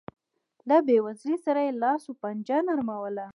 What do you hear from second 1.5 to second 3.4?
یې لاس و پنجه نرموله.